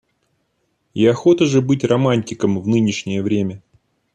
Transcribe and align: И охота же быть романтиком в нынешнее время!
И 0.95 1.05
охота 1.05 1.45
же 1.45 1.61
быть 1.61 1.83
романтиком 1.83 2.59
в 2.59 2.67
нынешнее 2.67 3.21
время! 3.21 3.61